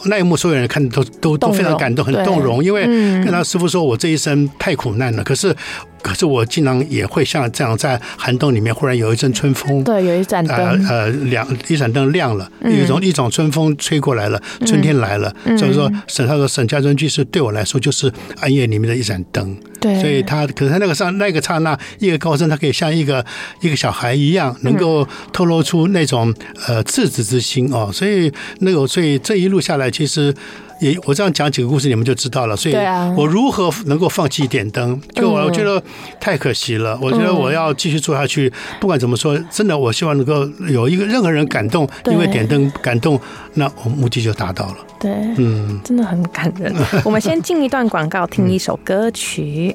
[0.05, 5.55] 那一幕，所有人看的都都都非常感动，很动容，因为跟他师傅说：“我这一生太苦难了，可是。”
[6.03, 15.35] 可是我经常也会像这样，在寒冬里面忽然有一阵春风，对，有一盏灯，呃呃，亮一盏灯亮了，一种一种春风吹过来了，春天来了。
[15.59, 20.01] 所以说，沈他说沈家珍居士对我来说就是暗夜里面的一盏灯，对。
[20.01, 23.25] 所以他可是他那个上那个刹那，一个高僧，他可以像一个
[23.61, 26.35] 一个小孩一样，能够透露出那种
[26.67, 27.91] 呃赤子之心哦。
[27.93, 30.35] 所以那个，所以这一路下来，其实。
[30.81, 32.57] 也我这样讲几个故事，你们就知道了。
[32.57, 32.75] 所以，
[33.17, 35.01] 我如何能够放弃点灯？
[35.15, 35.83] 就我觉得
[36.21, 36.99] 太可惜了。
[37.03, 38.53] 我觉得我要继续做下去。
[38.81, 43.21] 不管怎么说，真的，我希望能够有一个任何人感动，因为点灯感动，
[43.55, 44.77] 那我目的就达到了。
[45.01, 46.75] 对，嗯，真的很感人。
[47.05, 49.75] 我们先进一段广告，听一首歌曲。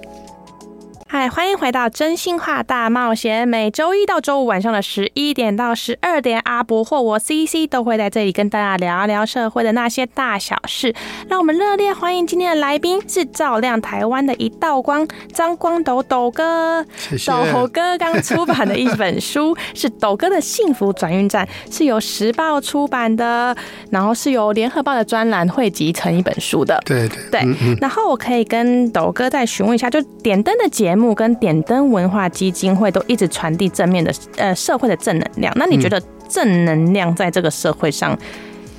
[1.16, 3.48] 嗨，欢迎回到真心话大冒险。
[3.48, 10.92] 每周一到周五晚上的十一点到十二点，阿伯或我 CC 都会在这里跟大家聊聊社会的那些大小事。
[11.30, 16.84] 让我们热烈欢迎今天的来宾，是照亮台湾的一道光，张光斗斗哥。
[16.98, 17.32] 谢谢。
[17.32, 21.48] 斗哥刚出版的一本书 是《斗哥的幸福转运站》，
[21.78, 23.56] 是由时报出版的，
[23.92, 26.82] 然后是由联合报的专栏汇集成一本书的。
[26.84, 27.42] 对对对。
[27.42, 31.03] 嗯嗯，然后我可以跟斗哥再询问一下，就点灯的节目。
[31.12, 38.16] 跟点灯文化基金会都一直传递正面的呃社会的正能量，那你觉得正能量在这个社会上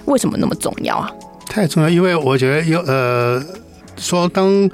[0.04, 1.10] 为什么那么重要啊？
[1.48, 3.42] 太重要，因为我觉得有呃
[3.96, 4.70] 说当。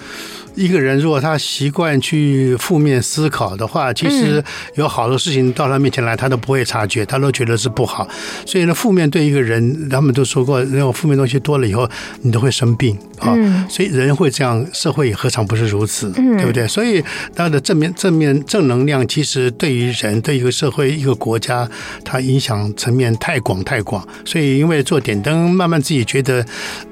[0.54, 4.42] 一个人如果他习惯去负面思考的话，其实
[4.74, 8.06] 有好多事情到他面前来，他都不会察觉，他都觉得是不好。
[8.44, 11.88] 所以呢，负面对一个人，他们都说过，那种负面东西多了以后，
[12.22, 13.32] 你都会生病啊。
[13.68, 16.10] 所以人会这样，社会也何尝不是如此？
[16.10, 16.66] 对不对？
[16.66, 17.02] 所以
[17.34, 21.68] 他的正面、正面、正能量，其实对于人、对一个社会、一个国家，
[22.04, 24.06] 它影响层面太广太广。
[24.24, 26.44] 所以因为做点灯，慢慢自己觉得，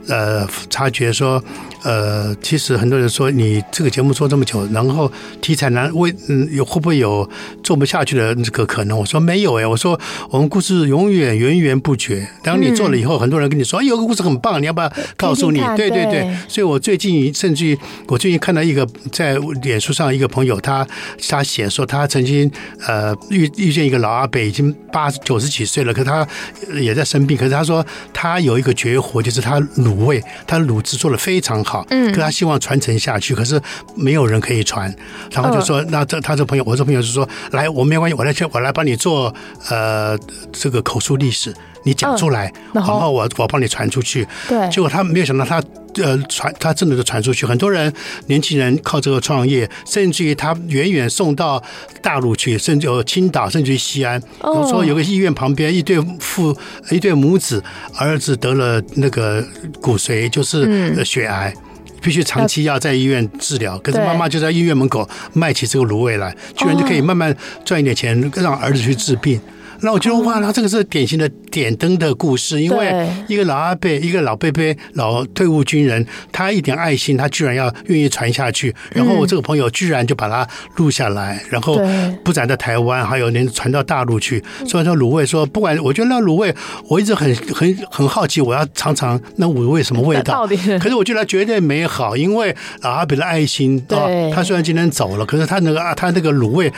[0.07, 1.43] 呃，察觉说，
[1.83, 3.48] 呃，其实很多人说你。
[3.49, 7.29] 你这个节目做这么久，然后题材难为嗯有会不会有
[7.63, 8.99] 做不下去的这个可能？
[8.99, 9.99] 我说没有哎，我说
[10.31, 12.29] 我们故事永远源源不绝。
[12.43, 15.61] 当你做了以后，很多人跟你说，哎，有个故事很棒，你要不要告诉你？
[15.77, 16.29] 对对对。
[16.47, 20.87] 所以我最近甚至于我最近看到一个在脸书上一个朋友，他
[21.29, 22.51] 他写说他曾经
[22.87, 26.27] 呃遇遇见一个老阿伯，已经八九十几岁了，可是他
[26.75, 33.35] 也在生病，可是他说他有一个绝活，就是他卤味，他卤汁做的非常好，嗯，可他希望传承下去。
[33.39, 33.61] 可是
[33.95, 34.93] 没有人可以传，
[35.31, 39.33] 然后就说：“那这他这朋友，我这朋友就说，来，我没关系，我来去，我来帮你做
[39.69, 40.19] 呃
[40.51, 45.63] 这个口述历史，你讲出来，然后我我帮你传出去。”对，结果他没有想到他
[46.03, 47.93] 呃传，他真的就传出去，很多人
[48.27, 51.63] 年轻人靠这个创业，甚至于他远远送到
[52.03, 54.21] 大陆去，甚至有青岛，甚至于西安。
[54.21, 56.57] 比如说有个医院旁边一对父
[56.91, 57.63] 一对母子，
[57.97, 59.45] 儿子得了那个
[59.81, 61.55] 骨髓，就是血癌。
[62.01, 67.35] 必须长期要在医院治疗，可是妈妈就在医院门口卖起这个芦苇来，居然就可以慢慢
[67.65, 69.41] 赚一点钱，让儿子去治病。
[69.81, 74.63] 那我觉得哇，那这个是典型的点灯的故事，因为一个老阿伯，一个老伯伯，
[74.95, 78.75] 老退伍军人，他一点爱心，他居然要愿意传下去。
[78.91, 81.81] 然后我这个朋友居然就把它录下来，然后
[82.25, 84.43] 不展在台湾，还有连传到大陆去。
[84.67, 86.55] 所以说卤味说，不管我觉得那卤味，
[86.89, 90.47] 我一直很很很好奇，我要尝尝那卤味什么味道。
[90.81, 96.73] 可是我觉得绝对美好，因为老阿伯的爱心啊，他虽然今天走了，可是他那个啊，他那个卤味。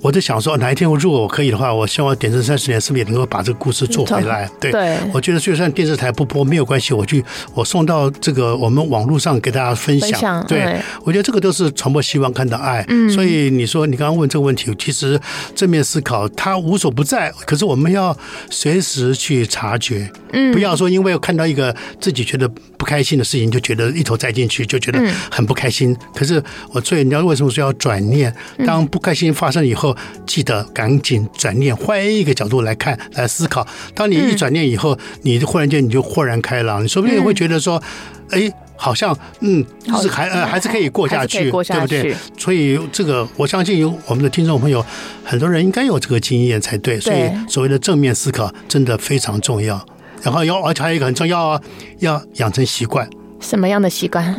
[0.00, 4.48] 我在想说，哪一天我如果我可以的话，我希望点灯三十年是不是也能够把这个故事做回来？
[4.60, 10.44] 对，我觉得就算电视台不播没有关系，我去我送到这个我们网络上给大家分享。
[10.46, 12.84] 对，我觉得这个都是传播希望，看到爱。
[12.88, 15.18] 嗯所以你说你刚刚问这个问题，其实
[15.54, 18.16] 正面思考它无所不在，可是我们要
[18.50, 25.96] 随时去察觉，嗯不要说因为看到一个自己觉得不开心的事情，就觉得一头栽进去，就觉得很不开心。
[26.14, 28.32] 可是我所以你要为什么说要转念？
[28.64, 29.87] 当不开心发生以后。
[30.26, 33.66] 记得赶紧转念，换一个角度来看，来思考。
[33.94, 37.82] 当你一转念以后，你忽然间你就豁然开朗，你说不定会觉得说，
[38.30, 38.52] 哎。
[38.80, 42.16] 好像嗯，就是还呃还是可以过下去，过下去对不对？
[42.38, 44.86] 所以这个我相信有我们的听众朋友，
[45.24, 47.00] 很多人应该有这个经验才对。
[47.00, 49.84] 所以所谓的正面思考真的非常重要。
[50.22, 51.60] 然后要而且还有一个很重要啊，
[51.98, 53.10] 要养成习惯。
[53.40, 54.32] 什么样的习惯？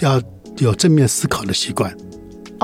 [0.00, 0.22] 要
[0.56, 1.94] 有正面思考的习惯。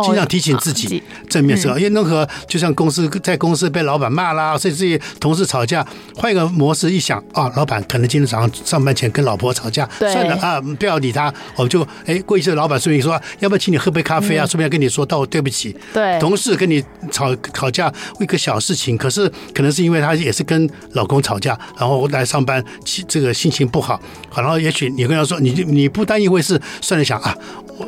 [0.03, 14.47] 经常提醒自己正面思考，因为任何就像公司在公司被老板骂啦，甚至于同事吵架，换一个模式一想啊，老板可能今天早上上班前跟老婆吵架，算了啊，不要理他，我们就哎过一阵，老板说你说要不要请你喝杯咖啡啊？
[14.47, 15.77] 顺便跟你说道对不起。
[15.93, 22.65] 对，同事跟你吵吵架为一个小事情，可是可能是因为他也是跟老公吵架，然后来上班，
[23.07, 24.01] 这个心情不好，
[24.35, 27.37] 然后也许你跟他说，你你不当一回事，算了想啊，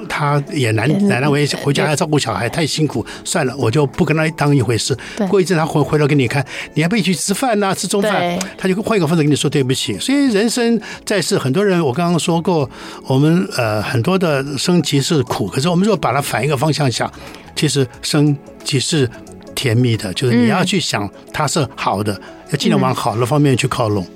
[0.08, 1.93] 他也难奶奶为回家。
[1.94, 4.96] 照顾小孩太辛苦，算了，我就不跟他当一回事。
[5.28, 7.74] 过一阵他回回头给你看，你还不要一起吃饭呐、啊？
[7.74, 9.98] 吃中饭，他就换一个方式跟你说对不起。
[9.98, 12.68] 所以人生在世，很多人我刚刚说过，
[13.06, 17.10] 我们呃很多的生即是苦，可是我们如果把它反一个方向想，
[17.54, 19.08] 其实生即是
[19.54, 24.06] 甜蜜的，就是你要去想它是好的，要尽量往好的方面去靠拢。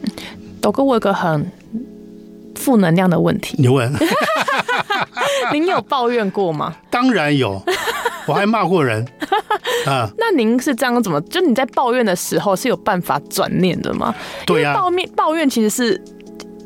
[0.60, 1.50] 都哥，我有个很
[2.54, 3.92] 负能量的问题，你问。
[5.52, 6.74] 您有抱怨过吗？
[6.90, 7.62] 当然有，
[8.26, 9.06] 我还骂过人
[9.86, 10.10] 啊。
[10.18, 11.20] 那您是这样怎么？
[11.22, 14.14] 就你在抱怨的时候是有办法转念的吗？
[14.46, 16.02] 对呀、啊，抱怨抱怨其实是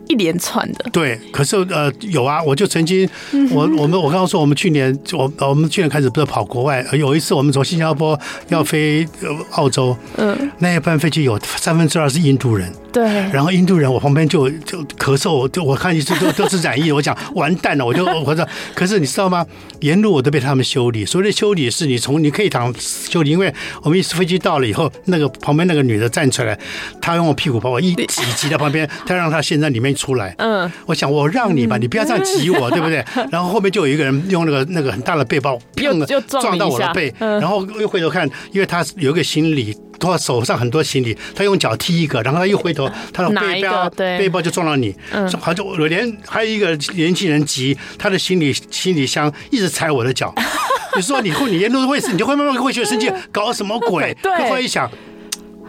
[0.09, 0.85] 一连串的。
[0.93, 3.09] 对，可是呃有啊，我就曾经
[3.51, 9.07] 我我们我刚刚说我们去年我我们去年开始不是跑国外，有一次我们从新加坡要飞
[9.53, 12.71] 澳洲，嗯，那一班飞机有三分之二是印度人。
[12.93, 13.03] 对，
[13.33, 19.47] 然后印度人，我旁边就就咳嗽，就我看一直都都是染疫，我讲完蛋了，我就我说，可是你知道吗？
[19.81, 21.05] 沿路我都被他们修理。
[21.05, 23.53] 所谓的修理是你从你可以躺修理，因为
[23.83, 26.59] 我们一次飞机到了以后，那个旁边那个女的站出来，
[27.01, 30.35] 她用我屁股把我一挤挤到旁边， 她让她先在里面出来。
[30.39, 33.03] 嗯，我想我让你吧，你不要这样挤我，对不对？
[33.31, 39.75] 然后后面就有一个人用那个那个很大的背包，砰的撞到我的背，然后又回头看，因为他有一个行李。
[40.11, 44.95] 他手上很多行李，他用脚踢一个，然后他一回头，他的背包背包就撞到你，
[45.39, 50.35] 好像我连还有一个年轻人急，他的行李行李箱一直踩我的脚。
[50.97, 54.17] 你说你后你沿路会死，你就会慢慢会觉得生气，搞什么鬼？
[54.23, 54.87] 对，后来一想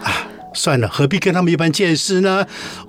[0.02, 0.28] 啊。
[0.54, 2.46] 算了，何必跟他们一般见识呢？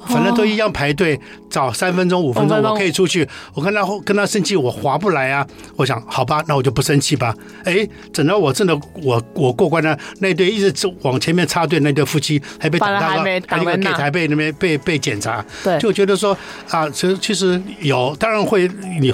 [0.07, 3.27] 反正都一样排队，早三分钟、五分钟我可以出去。
[3.55, 5.47] 我跟他跟他生气，我划不来啊。
[5.77, 7.35] 我想，好吧，那我就不生气吧。
[7.65, 16.37] 哎，等到我真的我我过关了，那对一直往前面插队那对夫妻还被挡到了，还有个给台被那边被被检查，对，就觉得说
[16.71, 18.69] 啊，其实其实有，当然会
[19.01, 19.13] 你。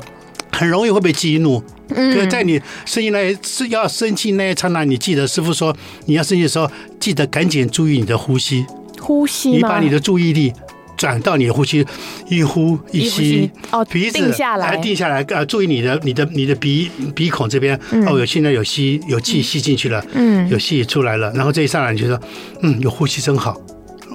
[0.52, 3.36] 很容易会被激怒，可是在你生气那
[3.68, 5.74] 要生气那一刹那，你记得师傅说，
[6.06, 8.66] 你要生气的时候，记得赶紧注意你的呼吸，
[9.00, 10.52] 呼吸，你把你的注意力
[10.96, 11.86] 转到你的呼吸，
[12.28, 22.20] 一呼一吸，哦，鼻子定下来，定下来，呃，注意你的你的你的鼻鼻孔这边，哦，有现在有吸有气吸进去了，嗯，有气出来了，然后这一刹那你就说，
[22.62, 23.56] 嗯，有呼吸真好，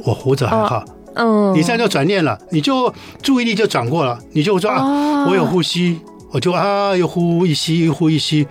[0.03, 2.93] 我活着还好，嗯，你这样就转念了，你就
[3.23, 5.99] 注意力就转过了，你就说啊，我有呼吸。
[6.31, 8.45] 我就啊，又呼一吸，一呼一吸，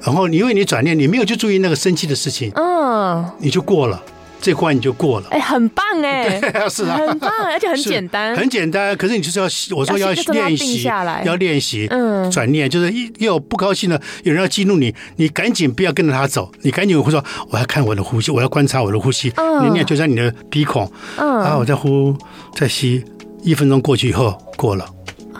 [0.00, 4.02] 然后你因为你转念，你没有去注意那个生气的事情，嗯，你就过了
[4.40, 8.96] 这关，你就过了，哎，很棒哎， 对，是啊，很棒，而且很简单，很简单。
[8.96, 22.12] 可是你就是要，我说要练习，要练习，嗯，转念就是一有不高兴了，有人要激怒你，你赶紧不要跟着他走，你赶紧会说，我要看我的呼吸，我要观察我的呼吸，嗯，你念就在你的鼻孔，嗯，然后我再呼
[22.56, 23.04] 再吸，
[23.44, 24.84] 一分钟过去以后过了。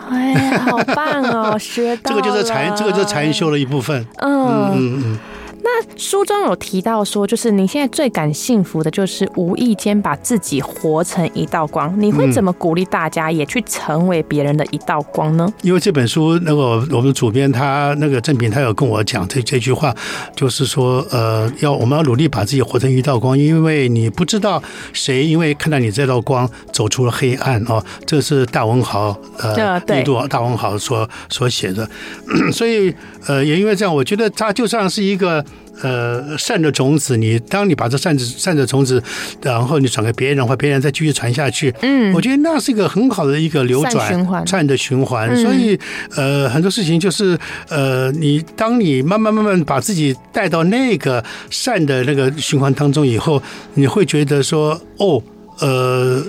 [0.09, 1.57] 哎，好棒哦！
[1.59, 4.05] 学到这个就是禅，这个就是禅修的一部分。
[4.17, 5.19] 嗯嗯嗯。
[5.65, 11.93] 那书中有提到说，就是你现在最感幸福的，就是无意间把自己活成一道光。
[11.97, 15.51] 你会怎么鼓励大家也去成为别人的一道光呢？
[15.61, 19.95] 因为这本书，那个我们主编他那个郑平，他有跟我讲这这句话，
[20.35, 27.81] 就是说，呃，要我们要努力把自己活成一道光，因为你不知道谁因为看到你这道光走出了黑暗哦。
[28.05, 31.89] 这是大文豪呃，印度大文豪所所写的，
[32.51, 32.93] 所以
[33.27, 35.43] 呃，也因为这样，我觉得他就像是一个。
[35.81, 39.01] 呃，善的种子，你当你把这善的善的种子，
[39.41, 45.35] 然后你转给别人，的话别人再继续传下去，嗯，我觉得那是一个很好的一个流转善循环，善的循环。
[45.35, 45.77] 所以，
[46.15, 47.37] 呃，很多事情就是，
[47.69, 53.41] 呃，你当你慢慢慢慢把自己带到那个善的那个循环当中以后，
[53.73, 55.21] 你会觉得说，哦，
[55.59, 56.23] 呃，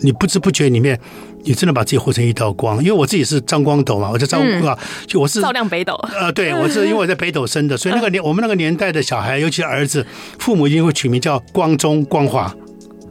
[0.00, 0.98] 你不知不觉里面。
[1.44, 5.94] 你真的把自己活成一道光，因为我自己是张光斗嘛，我在张啊，就我是照亮北斗。
[6.18, 10.06] 呃，对，我是因为我在北斗生的，所以那个年我们那个年代的小孩，尤其是儿子，
[10.38, 12.54] 父母一定会取名叫光中光华，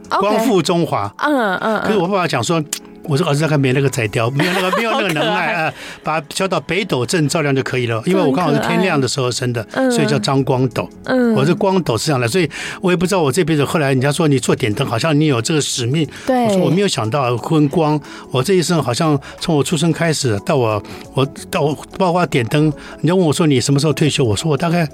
[0.08, 1.12] 光复中华。
[1.18, 1.80] 嗯嗯。
[1.82, 2.62] 可是我爸爸讲说，
[3.04, 8.00] 我说儿子大概没那个宰雕， 没有那个没有那个能耐啊，把它交到北斗镇照亮就可以了。
[8.06, 10.88] 因为我刚好是天亮的时候生的，所以叫张光斗。
[11.04, 12.48] 嗯，我是光斗是这样的，所以
[12.80, 16.06] 我也不知道我这辈子后来人家说你做点灯，好像你有这个使命。
[16.26, 20.82] 对，我说我没有想到昏光，我这一生好像从我出生开始到我
[21.14, 22.64] 我到我包括点灯，
[22.98, 24.22] 人家问我说你什么时候退休？
[24.24, 24.86] 我说我大概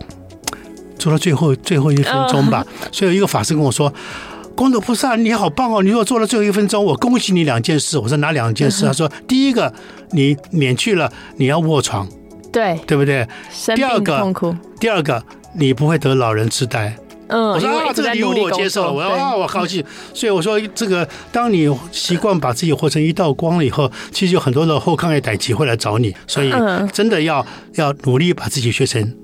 [0.98, 2.64] 做到最后最后一分钟吧。
[2.92, 3.92] 所以有一个法师跟我说。
[4.56, 5.82] 光头菩萨，你好棒哦！
[5.82, 7.98] 你如果做了最后一分钟，我恭喜你两件事。
[7.98, 8.86] 我说哪两件事？
[8.86, 9.70] 他说第一个，
[10.12, 12.08] 你免去了你要卧床，
[12.50, 12.80] 对。
[12.86, 13.28] 对不对？
[13.76, 14.34] 第二个，
[14.80, 15.22] 第二个，
[15.54, 16.96] 你不会得老人痴呆。
[17.28, 19.84] 嗯，我说啊，这个礼物我接受了，我要啊，我高兴。
[20.14, 26.14] 所以我说，这个当你习惯把自己活成一道光了以后，其实有很多的后抗业代志会来找你。
[26.26, 26.50] 所以
[26.94, 27.44] 真的要
[27.74, 29.14] 要努力把自己学成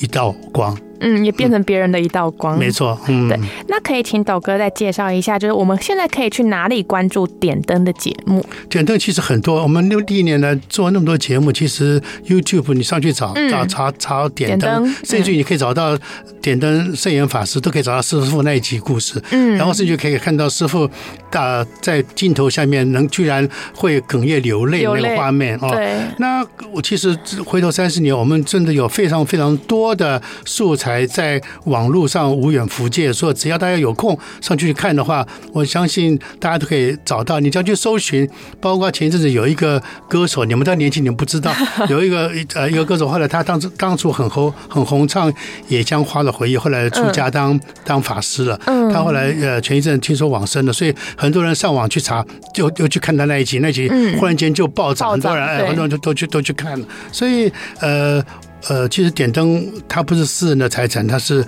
[0.00, 0.76] 一道光。
[1.02, 2.58] 嗯，也变成别人的一道光。
[2.58, 3.38] 没错，嗯，对。
[3.68, 8.44] 那可以请斗哥再介绍一下，就是我们现在可以去哪里关注点灯的节目？
[8.70, 15.98] 点灯其实很多，我们六第一年来做那么多节目，其实 YouTube 你上去找找查查点灯，甚至于你可以找到
[16.40, 19.20] 点灯圣严法师，都可以找到师傅那一集故事。
[19.32, 20.88] 嗯，然后甚至可以看到师傅
[21.30, 25.68] 大在镜头下面能居然会哽咽流泪那个画面哦。
[25.72, 25.96] 对。
[26.18, 30.91] 那我其实回头三十年，我们真的有非常非常多的素材。
[30.92, 37.40] 还在网络上无远弗届，说只要大家有空上去看的话，我相信大家都可以找到。
[37.40, 38.28] 你只要去搜寻，
[38.60, 41.50] 包括前一阵子有一个歌手，你们这年轻，你们不知道，
[41.88, 45.32] 有一个呃一个歌手，后来他当初当初很红很红，唱
[45.68, 48.60] 《野姜花的回忆》，后来出家当当法师了。
[48.92, 53.88] 他后来呃前一阵听说往生了，所以很多人上网去查，就就去看他那一集，那一集
[54.18, 56.86] 忽然间就暴涨，很多人哎，很多人都都去都去看了。
[57.10, 58.22] 所以呃。
[58.68, 61.44] 呃，其实点灯它不是私人的财产，它是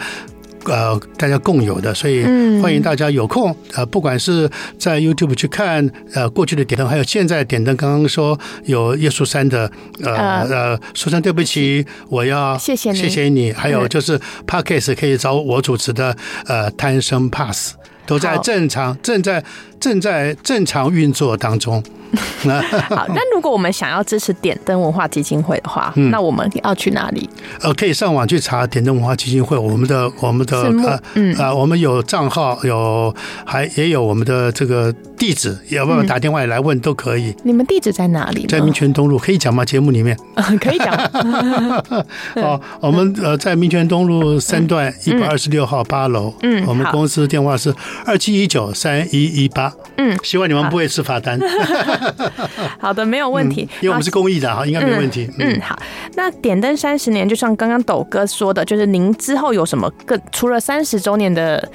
[0.66, 2.24] 呃大家共有的，所以
[2.60, 9.70] 欢迎大家有空呃，不管是在 YouTube 去看呃过去的点灯，还有现在点灯，刚刚说有叶树山的
[10.02, 10.80] 呃呃。
[10.94, 17.74] 树山，对不起，我要谢谢你，谢谢你，还有就是 Podcast 可以找我主持的呃贪生怕死，
[18.06, 19.44] 都在正常正在
[19.80, 21.82] 正在正常运作当中。
[22.44, 27.28] 好，那如果我们想要支持点灯文化基金会的话，嗯、那我们要去哪里？
[27.60, 33.12] 呃，可以上网去查点灯文化基金会，我们的我们的呃嗯啊、呃，我们有账号，有
[33.44, 37.30] 还也有我们的这个地址，要不要打电话来问都可以。
[37.30, 38.46] 嗯、你们地址在哪里？
[38.46, 39.64] 在民权东路，可以讲吗？
[39.64, 40.16] 节目里面？
[40.60, 40.94] 可以讲。
[42.36, 46.32] 哦，我们呃在民权东路三段一百二十六号八楼。
[46.42, 47.74] 嗯，我们公司电话是
[48.06, 49.63] 二七一九三一一八。
[49.96, 51.38] 嗯，希望你们不会吃罚单。
[52.78, 55.30] 好 的，没有问题，因为我们是公益的哈，应该没问题。
[55.38, 55.78] 嗯，好，
[56.14, 61.68] 那点灯三十年，就像刚刚斗哥说的，就是您之后有什么更除了三十周年的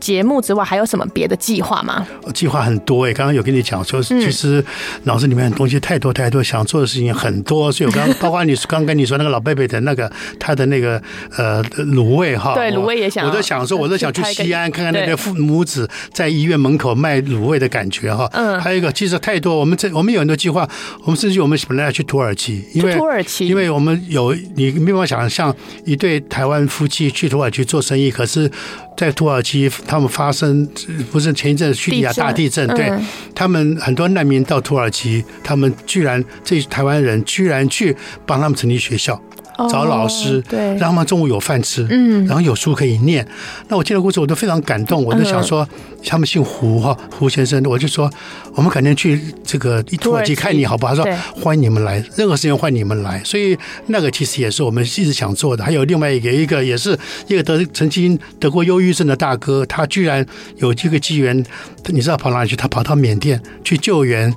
[0.00, 2.06] 节目之外，还有什么别的计划吗？
[2.34, 4.64] 计划很多哎，刚刚有跟你讲说，其实
[5.04, 11.00] 脑子里面的东西太多太多，想做的事情很多，所以我刚刚 包括你刚跟你说那个老贝贝的那个他的那个
[11.36, 18.28] 呃卤味哈，对卤味也想，我都想说，我都想去西安看看那个父母子在医院门口卖卤味的感觉哈。
[18.32, 20.68] 嗯，还有一个其实太多，我们这我们有很多计划，
[21.04, 28.50] 我们甚至我们本来要去土耳其，因为土耳其，因为我们有你没办法想象一对台湾夫妻去土耳其做生意，可是。
[28.96, 30.64] 在土耳其，他们发生
[31.10, 32.88] 不是前一阵叙利亚大地震，对
[33.34, 39.20] 他们很多难民到土耳其，他们居然这台湾人居然去帮他们成立学校。
[39.68, 43.26] 找老师，对，让他们中午有饭吃，嗯，然后有书可以念。
[43.68, 45.04] 那我听了故事，我都非常感动。
[45.04, 45.66] 我就想说，
[46.04, 48.10] 他们姓胡哈，胡先生，我就说，
[48.54, 50.94] 我们改天去这个土耳其看你好不好？
[50.94, 53.20] 他说欢迎你们来，任何时间欢迎你们来。
[53.24, 53.56] 所以
[53.86, 55.64] 那个其实也是我们一直想做的。
[55.64, 60.24] 还有另外一个，一个也是一个得曾经得过忧郁症的大哥，他居然
[60.56, 61.44] 有这个机缘，
[61.86, 62.56] 你知道跑哪里去？
[62.56, 64.32] 他跑到缅甸去救援。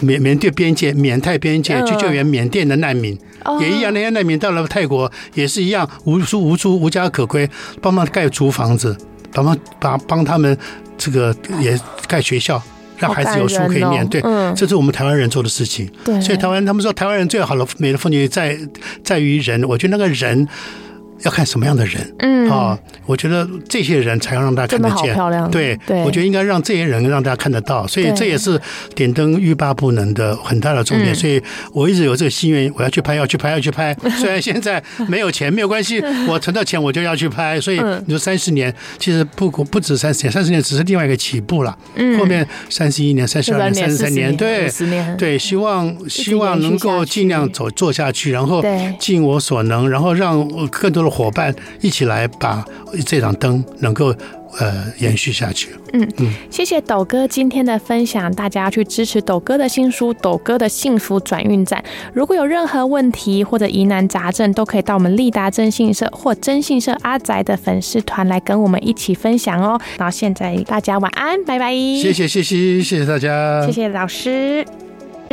[0.00, 3.18] 缅缅甸边界、缅泰边界去救援缅甸的难民，
[3.60, 3.92] 也一样。
[3.94, 7.48] 那些难民到了泰国，也是一样，无书无书、无家可归，
[7.80, 8.96] 帮忙盖租房子，
[9.32, 10.56] 帮忙帮帮他们
[10.96, 12.62] 这个也盖学校，
[12.98, 14.06] 让孩子有书可以念。
[14.08, 14.20] 对，
[14.54, 15.90] 这是我们台湾人做的事情。
[16.04, 18.58] 对，所以台湾他们说台湾人最好的美的风景在
[19.02, 20.46] 在于人，我觉得那个人。
[21.22, 25.50] 要看什么样的人，嗯啊，我觉得这些人才要让大家看得见，漂亮。
[25.50, 28.60] 对，对，我觉得应该让这些人让大家看得到，所以这也是
[28.94, 31.14] 点灯欲罢不能的很大的重点。
[31.14, 31.42] 所以
[31.72, 33.94] 我一直有这个心愿，我要去拍，要去拍，要去拍。
[34.18, 37.60] 虽然现在没有钱，没有关系， 我存到钱我就要去拍。
[37.60, 41.76] 所以你说三十年，其实不不止三十年，三十年只是另外一个起步了。
[41.96, 44.70] 嗯，后面三十一年、三十二年、三十三年，对，
[45.18, 48.64] 对，希望希望能够尽量走做下去，然后
[49.00, 51.07] 尽我所能，然后让更多的。
[51.10, 52.64] 伙伴一起来把
[53.06, 54.14] 这盏灯能够
[54.58, 55.70] 呃延续下去。
[55.92, 61.82] 嗯嗯，谢谢斗哥今天的分享，大家要去支持斗哥的新书《斗哥的幸福转运站》。
[62.12, 69.80] 如果有任何问题或者疑难杂症，都可以到我们利达征信社或征信社阿宅的粉丝团来跟我们一起分享哦。
[69.98, 71.72] 然后现在大家晚安，拜拜。
[71.72, 74.87] 谢谢谢谢谢谢大家，谢谢老师。